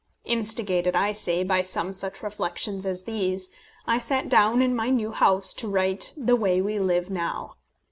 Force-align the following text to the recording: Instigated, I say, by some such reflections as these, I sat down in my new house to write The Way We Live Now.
Instigated, 0.25 0.95
I 0.95 1.11
say, 1.11 1.43
by 1.43 1.61
some 1.61 1.93
such 1.93 2.23
reflections 2.23 2.87
as 2.87 3.03
these, 3.03 3.51
I 3.85 3.99
sat 3.99 4.29
down 4.29 4.59
in 4.63 4.75
my 4.75 4.89
new 4.89 5.11
house 5.11 5.53
to 5.53 5.67
write 5.67 6.15
The 6.17 6.35
Way 6.35 6.59
We 6.59 6.79
Live 6.79 7.11
Now. 7.11 7.57